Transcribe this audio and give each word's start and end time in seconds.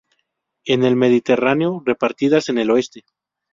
En 0.65 0.83
el 0.83 0.95
Mediterráneo, 0.95 1.83
repartidas 1.85 2.49
en 2.49 2.57
el 2.57 2.71
oeste. 2.71 3.03